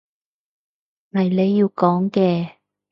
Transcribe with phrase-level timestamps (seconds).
[1.11, 2.55] 係你要講嘅